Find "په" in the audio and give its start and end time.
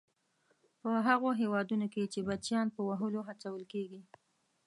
0.81-0.89, 2.75-2.81